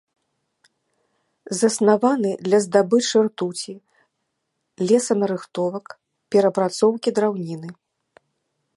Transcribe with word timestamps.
Заснаваны 1.59 2.31
для 2.47 2.59
здабычы 2.65 3.17
ртуці, 3.27 3.73
лесанарыхтовак, 4.93 5.87
перапрацоўкі 6.37 7.09
драўніны. 7.21 7.69